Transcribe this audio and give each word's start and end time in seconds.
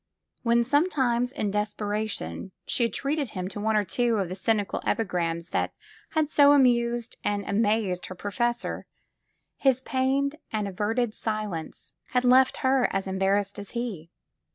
When 0.41 0.63
sometimes 0.63 1.31
in 1.31 1.51
desperation 1.51 2.53
she 2.65 2.81
had 2.85 2.93
treated 2.93 3.29
him 3.29 3.47
to 3.49 3.59
one 3.59 3.75
or 3.75 3.83
two 3.85 4.15
of 4.17 4.29
the 4.29 4.35
cynical 4.35 4.81
epigrams 4.83 5.51
that 5.51 5.75
had 6.13 6.27
so 6.27 6.53
amused 6.53 7.17
and 7.23 7.47
amazed 7.47 8.07
her 8.07 8.15
professor, 8.15 8.87
his 9.57 9.81
pained 9.81 10.37
and 10.51 10.67
averted 10.67 11.13
silence 11.13 11.67
1!?7 11.67 11.73
SQUARE 11.73 11.93
PEGGY 11.93 12.13
had 12.13 12.25
left 12.31 12.57
her 12.57 12.87
as 12.89 13.05
embarrassed 13.05 13.59
as 13.59 13.71
he. 13.77 14.09